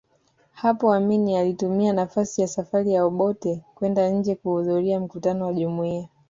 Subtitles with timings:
[0.53, 6.07] Hapo Amin alitumia nafasi ya safari ya Obote kwenda nje kuhudhuria mkutano wa Jumuiya